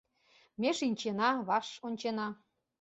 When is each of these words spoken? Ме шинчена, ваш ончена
Ме 0.61 0.69
шинчена, 0.77 1.29
ваш 1.47 1.67
ончена 1.87 2.27